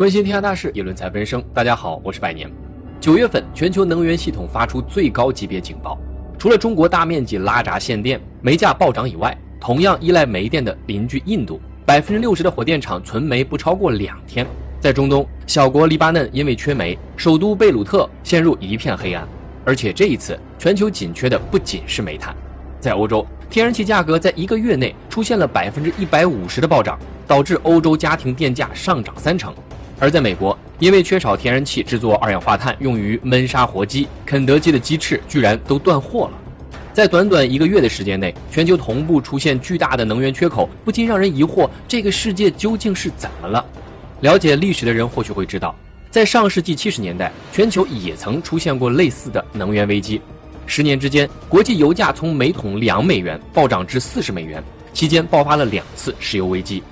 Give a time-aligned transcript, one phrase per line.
[0.00, 1.44] 关心天下大事，议论财奔生。
[1.52, 2.50] 大家好，我是百年。
[2.98, 5.98] 九月份，全球能源系统发出最高级别警报。
[6.38, 14.46] 除了中国大面积拉闸限电、煤价暴涨以外，同样依赖煤电的邻居印度，百分之六十的火电厂存煤不超过两天。
[14.80, 19.28] 在中东，小国黎巴嫩因为缺煤，首都贝鲁特陷入一片黑暗。
[19.66, 22.34] 而且这一次，全球紧缺的不仅是煤炭。
[22.80, 29.54] 在欧洲，天然气价格在一个月内出现了百分之一百五十的暴涨，导致欧洲家庭电价上涨三成。
[30.00, 36.32] 而在美国，因为缺少天然气制作二氧化碳用于焖杀活鸡，肯德基的鸡翅居然都断货了。
[36.94, 43.62] 在短短一个月的时间内，全球同步出现巨大的能源缺口，不禁让人疑惑：这个世界究竟是怎么了？
[44.22, 45.76] 了解历史的人或许会知道，
[46.10, 50.18] 在上世纪七十年代，全球也曾出现过类似的能源危机。
[50.64, 56.82] 十年之间，国际油价从每桶两美元暴涨至四十美元，期间爆发了两次石油危机。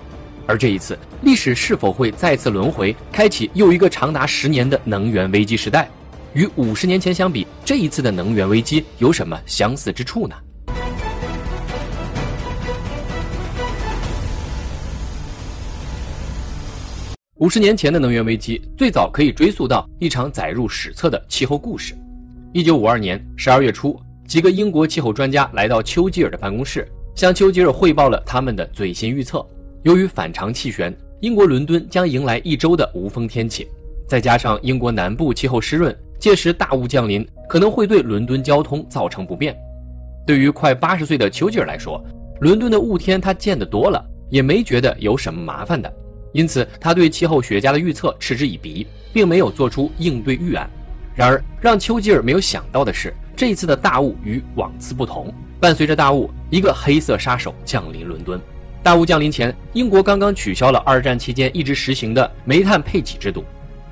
[0.48, 5.86] 而这一次，历史是否会再次轮回，开启又一个长达十年的能源危机时代？
[6.32, 10.34] 与五十年前相比，这一次的能源危机有什么相似之处呢？
[17.34, 21.94] 五十年前的能源危机最早可以追溯到一场载入史册的气候故事。
[22.54, 29.46] 一九五二年十二月初，几个英国气候专家来到丘吉尔的办公室，向丘吉尔汇报了他们的最新预测。
[29.82, 33.68] 由于反常气旋，英国伦敦将迎来一周的无风天气，
[34.08, 39.56] 再加上英国南部气候湿润，届时大雾降临可能会对伦敦交通造成不便。
[40.26, 42.04] 对于快八十岁的丘吉尔来说，
[42.40, 45.90] 伦敦的雾天他见得多了，也没觉得有什么麻烦的，
[46.32, 50.68] 因此他对气候学家的预测嗤之以鼻，并没有做出应对预案。
[51.14, 58.40] 然而，让丘吉尔没有想到的是，这一次的大雾与往次不同，伴随着大雾，一个黑色杀手降临伦敦。
[58.82, 63.44] 大雾降临前，英国刚刚取消了二战期间一直实行的煤炭配给制度。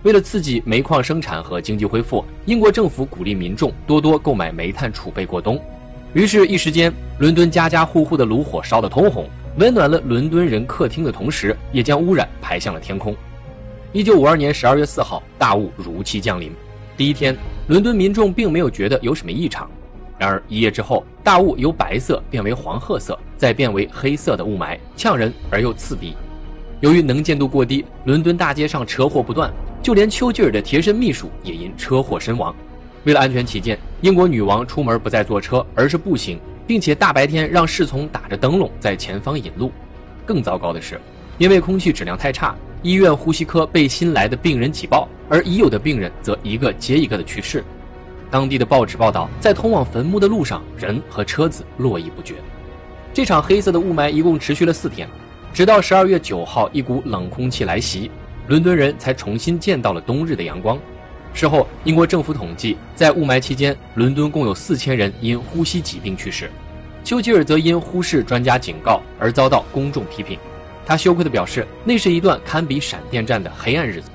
[0.03, 5.61] 为了刺激煤矿生产和经济恢复，英国政府鼓励民众多多购买煤炭储备过冬。
[6.15, 13.15] 于是，一时间，伦敦家家户户的炉火烧得通红，温暖了伦敦人客厅的同时，也将污染排向了天空。
[13.93, 16.53] 一九五二年十二月四号，大雾如期降临。
[16.97, 17.37] 第一天，
[17.67, 19.69] 伦敦民众并没有觉得有什么异常。
[20.19, 26.15] 然而一夜之后，大雾由白色变为黄褐色，再变为黑色的雾霾，呛人而又刺鼻。
[26.81, 32.55] 由于能见度过低，伦敦大街上车祸不断，就连丘吉尔的贴身秘书也因车祸身亡。
[33.05, 39.71] 为了安全起见，英国女王出门不再坐车，而是步行，并且大白天让侍从打着灯笼在前方引路。
[40.25, 41.01] 更糟糕的是，
[41.39, 47.63] 因为空气质量太差，医院呼吸科被新来的病人挤爆，而已有的病人则一个接一个的去世。
[48.31, 52.35] 当地的报纸报道，在通往坟墓的路上，人和车子络绎不绝。
[53.13, 55.09] 这场黑色的雾霾一共持续了四天，
[55.53, 58.11] 直到十二月九号，一股冷空气来袭，
[58.49, 60.79] 伦敦人才重新见到了冬日的阳光。
[61.33, 66.51] 事后，英国政府统计，在雾霾期间，伦敦共有四千人因呼吸疾病去世。
[67.05, 70.39] 丘吉尔则因忽视专家警告而遭到公众批评，
[70.85, 74.11] 他羞愧地表示，那是一段堪比闪电战的黑暗日子。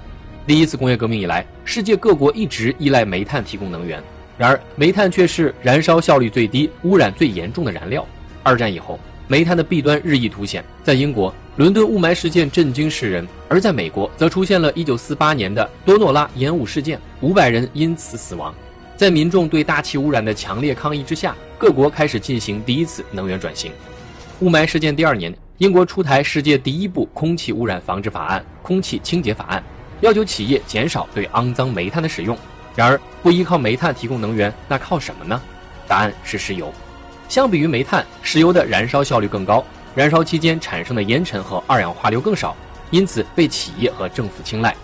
[0.48, 4.02] 第一次工业革命以来，世界各国一直依赖煤炭提供能源。
[4.38, 8.06] 然而，煤炭却是燃烧效率最低、污染最严重的燃料。
[8.42, 10.66] 二战以后，煤炭的弊端日益凸显。
[10.84, 18.54] 在英国，伦敦雾霾事件震惊世人；而在美国，则出现了1948年的多诺拉烟雾事件，500人因此死亡。
[18.98, 23.72] 在民众对大气污染的强烈抗议之下，各国开始进行第一次能源转型。
[24.40, 29.64] 雾霾事件第二年，英国出台世界第一部空气污染防治法案——空气清洁法案。
[30.02, 32.38] 要求企业减少对肮脏煤炭的使用。
[32.76, 35.42] 然而，不依靠煤炭提供能源，那靠什么呢？
[35.88, 36.72] 答案是石油。
[37.28, 39.64] 相比于煤炭，石油的燃烧效率更高，
[39.96, 42.56] 燃烧期间产生的烟尘和二氧化硫更少，
[42.90, 44.76] 因此被企业和政府青睐。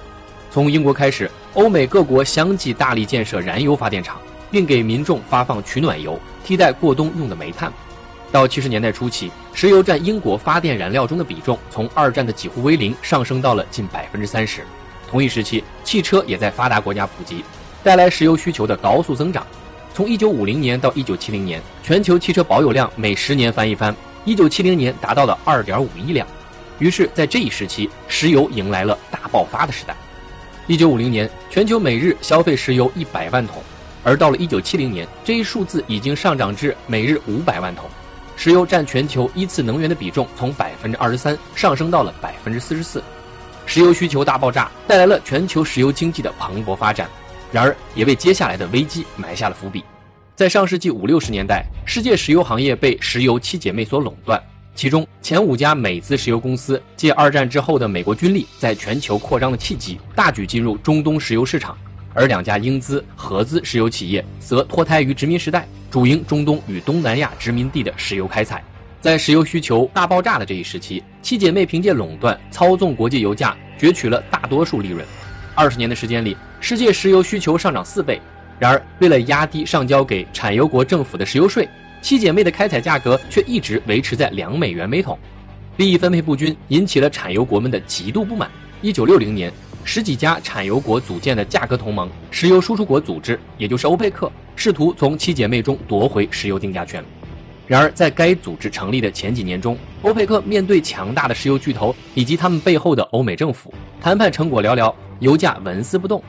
[0.51, 4.17] 从英国开始，欧美各国相继大力建设燃油发电厂，
[4.51, 7.71] 并给民众发放取暖油，替代过冬用的煤炭。
[8.31, 14.65] 到七十年代初期，石油占英国发电燃料中的比重，从二战的几乎为零上升到了近百分之三十。
[15.09, 17.43] 同一时期，汽车也在发达国家普及，
[17.83, 19.45] 带来石油需求的高速增长。
[19.93, 23.95] 从1950年到1970年，全球汽车保有量每十年翻一番
[24.25, 26.27] ，1970年达到了2.5亿辆。
[26.79, 29.95] 于是，在这一时期，石油迎来了大爆发的时代。
[30.67, 33.63] 1950年，全球每日消费石油100万桶，
[34.03, 37.89] 而到了1970年，这一数字已经上涨至每日500万桶。
[38.35, 43.01] 石油占全球一次能源的比重从23%上升到了44%。
[43.67, 47.07] 石油需求大爆炸带来了全球石油经济的蓬勃发展，
[47.51, 49.83] 然而也为接下来的危机埋下了伏笔。
[50.35, 54.41] 在上世纪五六十年代，世界石油行业被石油七姐妹所垄断，
[54.73, 61.75] 其中前五家美资石油公司借二战之后的美国军力在全球扩张的契机，大举进入中东石油市场；
[62.13, 68.63] 而两家英资、合资石油企业则脱胎于殖民时代，主营中东与东南亚殖民地的石油开采。
[68.99, 75.05] 在石油需求大爆炸的这一时期，七姐妹凭借垄断、操纵国际油价，攫取了大多数利润。
[75.53, 78.19] 二十年的时间里，世界石油需求上涨四倍。
[78.57, 81.69] 然而，为了压低上交给产油国政府的石油税，
[82.01, 85.17] 七姐妹的开采价格却一直维持在两美元每桶，
[85.77, 88.49] 利益分配不均引起了产油国们的极度不满。
[88.81, 89.53] 一九六零年，
[89.83, 97.03] 十几家产油国组建的价格同盟石油输出国组织，也就是欧佩克，试图从七姐妹中夺回石油定价权。
[97.67, 106.23] 然而，在该组织成立的前几年中，欧佩克面对强大的石油巨头以及他们背后的欧美政府，谈判成果寥寥，油价纹丝不动。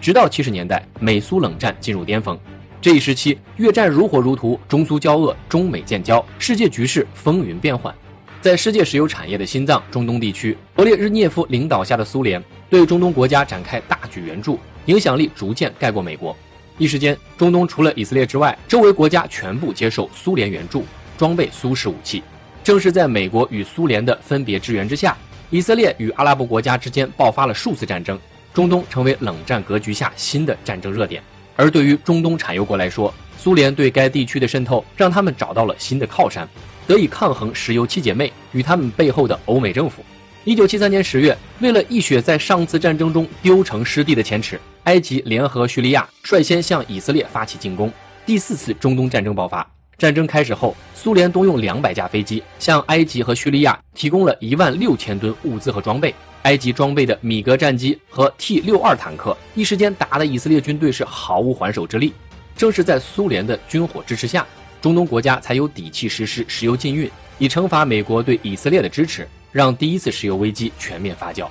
[0.00, 2.36] 直到七十年代，美苏冷战进入巅峰。
[2.80, 7.94] 这一时期，越战如火如荼，中苏交恶，中美建交，世界局势风云变幻。
[8.40, 16.34] 在世界石油产业的心脏中东地区，勃列日涅夫领导下的苏联对中东国家展开大举援助，影响力逐渐盖过美国。
[16.80, 20.82] 一时间，中东除了以色列之外，周围国家全部接受苏联援助，
[21.18, 22.22] 装备苏式武器。
[22.64, 25.14] 正是在美国与苏联的分别支援之下，
[25.50, 28.18] 以色列与阿拉伯国家之间爆发了数次战争，
[28.54, 31.22] 中东成为冷战格局下新的战争热点。
[31.54, 36.48] 而对于中东产油国来说，苏联对该地区的渗透让他们找到了新的靠山，
[36.86, 40.02] 得以抗衡石油七姐妹与他们背后的欧美政府。
[40.44, 47.92] 一九七三年十月，为了一雪在上次战争中丢成失地的前耻，埃及联合叙利亚率先向以色列发起进攻。
[48.24, 49.68] 第四次中东战争爆发。
[49.98, 56.14] 战争开始后，苏联动用两百架飞机向埃及和叙利亚提供了一万六千吨物资和装备。
[56.44, 62.14] 埃及装备的米格战机和 T 六二坦克，一时间打得以色列军队是毫无还手之力。
[62.56, 64.46] 正是在苏联的军火支持下，
[64.80, 71.46] 中东国家才有底气实施石油禁运，以惩罚美国对以色列的支持，让第一次石油危机全面发酵。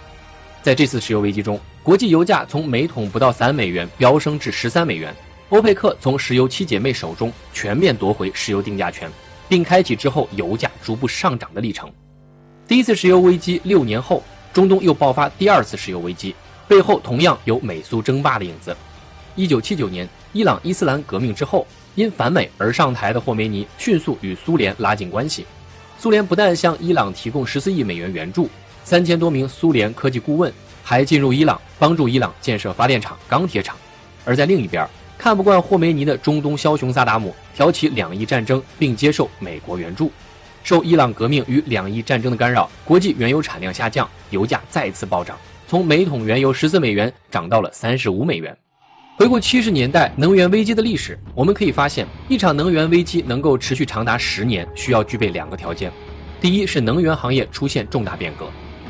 [0.64, 5.12] 在这次石油危机中，国际油价从每桶不到三美元飙升至十三美元，
[5.50, 9.10] 欧佩克从石油七姐妹手中全面夺回石油定价权，
[9.48, 11.92] 并开启之后油价逐步上涨的历程。
[12.68, 14.22] 第一次石油危机六年后。
[14.54, 16.36] 中东又爆发第二次石油危机，
[16.68, 18.78] 背后同样有美苏争霸的影子。
[19.36, 21.66] 一九七九年，伊朗伊斯兰革命之后，
[21.96, 25.44] 因反美而上台的霍梅尼迅速与苏联拉近关系。
[25.98, 28.48] 苏联不但向伊朗提供十四亿美元援助，
[28.84, 30.54] 三千多名苏联科技顾问
[30.90, 33.78] 还进入伊朗，帮助伊朗建设发电厂、钢铁厂。
[34.26, 34.90] 而在另一边，
[35.20, 40.12] 看不惯霍梅尼的中东枭雄萨达姆挑起两伊战争，并接受美国援助。
[40.64, 45.38] 受伊朗革命与两伊战争的干扰，国际原油产量下降，油价再次暴涨，
[45.68, 48.58] 从每桶原油十四美元涨到了三十五美元。
[49.16, 55.92] 回顾七十年代能源危机的历史，我们可以发现，一场能源危机能够持续长达十年，需要具备两个条件：
[56.42, 58.50] 第一是能源行业出现重大变革，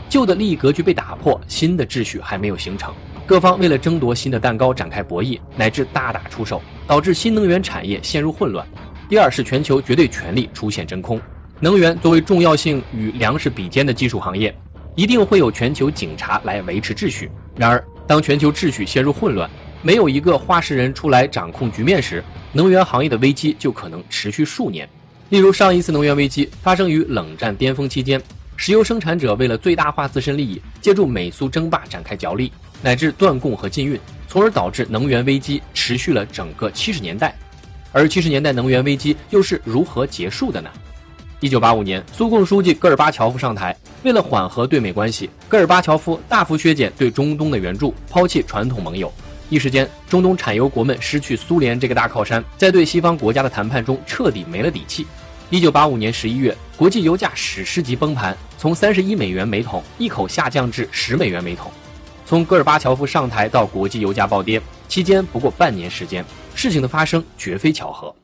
[0.09, 2.91] 旧的利益格局被打破，新的秩序还没有形成，
[3.27, 8.65] 各方为了争夺新的蛋糕展开博弈，乃至大打出手，导致新能源产业陷入混乱；
[9.07, 11.21] 第二是全球绝对权力出现真空。
[11.59, 14.53] 能源作为重要性与粮食比肩的技术行业，
[14.95, 17.29] 一定会有全球警察来维持秩序。
[17.55, 19.47] 然而，当全球秩序陷入混乱，
[19.83, 24.89] 没有一个话事人出来掌控局面时，能源行业的危机就可能持续数年。
[25.29, 28.19] 例如，上一次能源危机发生于冷战巅峰期间，
[28.61, 32.51] 石油生产者为了最大化自身利益，借助美苏争霸展开角力，
[32.81, 33.97] 乃至断供和禁运，
[34.27, 37.33] 从而导致能源危机持续了整个七十年代。
[37.93, 40.69] 而七十年代能源危机又是如何结束的呢？
[41.39, 43.73] 一九八五年，苏共书记戈尔巴乔夫上台，
[44.03, 49.09] 为了缓和对美关系，戈尔巴乔夫大幅削减对中东的援助，抛弃传统盟友。
[49.47, 55.07] 一时间，中东产油国们失去苏联这个大靠山，在对西方国家的谈判中彻底没了底气。
[55.51, 61.71] 一九八五年十一月，国际油价史诗级崩盘，从三十一美元每桶一口下降至十美元每桶。
[62.23, 68.15] 从戈尔巴乔夫上台到国际油价暴跌，期间不过半年时间，事情的发生绝非巧合。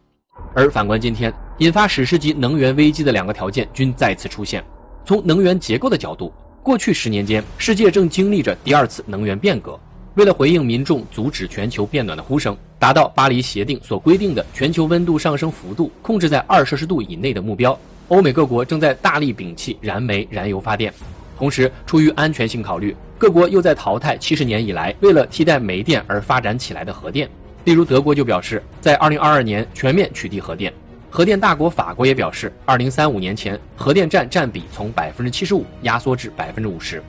[0.53, 4.63] 而反观今天，引发史诗级能源危机的两个条件均再次出现。
[5.03, 9.79] 从能源结构的角度，过去十年间，世界正经历着第二次能源变革。
[10.15, 20.93] 为了回应民众阻止全球变暖的呼声，达到巴黎协定所规定的全球温度上升幅度控制在二摄氏度以内的目标，欧美各国正在大力摒弃燃煤、燃油发电。
[21.37, 27.29] 同时，出于安全性考虑，各国又在淘汰七十年以来为了替代煤电而发展起来的核电。
[27.65, 30.71] 例如，德国就表示在2022年全面取缔核电；
[31.09, 37.01] 核电大国法国也表示，2035年前核电站占比从75%压缩至50%，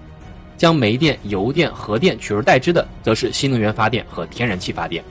[0.57, 5.03] 将煤电、油电、核电取而代之的，则是新能源发电和天然气发电。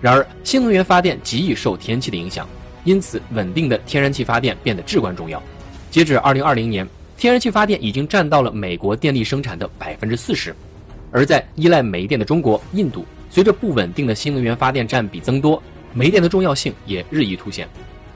[0.00, 2.48] 然而，新能源发电极易受天气的影响，
[2.84, 5.42] 因此稳定的天然气发电变得至关重要。
[5.90, 6.86] 截止二零二零年，
[7.16, 10.54] 天然气发电已经占到了美国电力生产的百分之四十。
[11.12, 15.62] 而在依赖煤电的中国、印度，随着不稳定的新能源发电占比增多，
[15.94, 17.66] 煤电的重要性也日益凸显。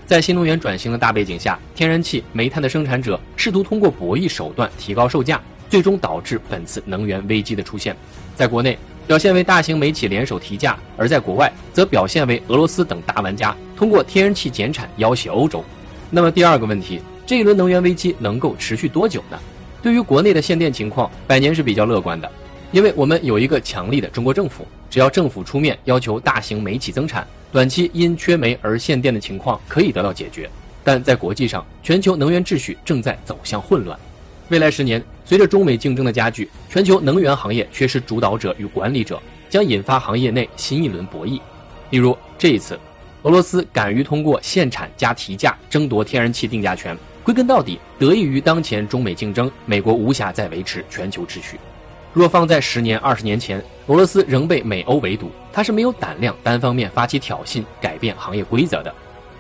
[0.05, 5.41] 在新能源转型的大背景下，天然气、煤炭的生产者试图通过博弈手段提高售价，
[5.71, 7.97] 最终导致本次能源危机的出现。
[8.35, 15.65] 在国内，表现为大型煤企联手提价；而在国外，则表现为俄罗斯等大玩家通过天然气减产要挟欧洲。
[16.11, 19.39] 那么第二个问题，这一轮能源危机能够持续多久呢？
[19.81, 22.31] 对于国内的限电情况，百年是比较乐观的。
[22.73, 30.49] 因为我们有一个强力的中国政府，只要政府出面要求大型煤企增产，短期因缺煤而限电的情况可以得到解决。
[30.85, 33.99] 但在国际上，全球能源秩序正在走向混乱。
[34.51, 41.41] 未来十年，随着中美竞争的加剧，全球能源行业缺失主导者与管理者，将引发行业内新一轮博弈。
[41.91, 42.77] 例如，这一次，
[43.23, 51.57] 俄罗斯敢于通过限产加提价争夺天然气定价权，归根到底得益于当前中美竞争，美国无暇再维持全球秩序。
[52.13, 58.93] 若放在十年、二十年前，俄罗斯仍被美欧围堵，他是没有胆量单方面发起挑衅、改变行业规则的。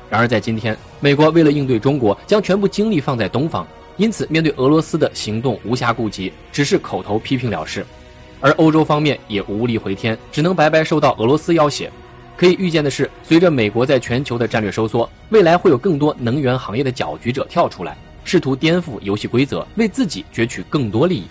[0.09, 3.67] 然而在今天，美国为了应对中国，将全部精力放在东方，
[4.01, 7.85] 因此面对俄罗斯的行动无暇顾及，只是口头批评了事。
[8.41, 11.91] 而欧洲方面也无力回天，只能白白受到俄罗斯要挟。
[12.35, 21.27] 可以预见的是，随着美国在全球的战略收缩，未来会有更多能源行业的搅局者跳出来，试图颠覆游戏规则，为自己攫取更多利益。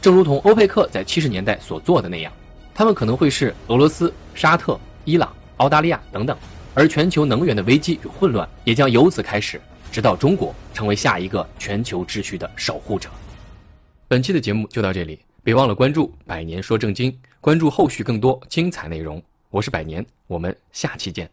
[0.00, 2.32] 正如同欧佩克在七十年代所做的那样，
[2.74, 6.34] 他们可能会是俄罗斯、沙特、伊朗、澳大利亚等等，
[6.72, 9.60] 而全球能源的危机与混乱也将由此开始，
[9.94, 13.08] 直到中国成为下一个全球秩序的守护者。
[14.08, 19.22] 本期的节目就到这里，别忘了关注“百年说正经”，关注后续更多精彩内容。
[19.50, 21.30] 我是百年，我们下期见。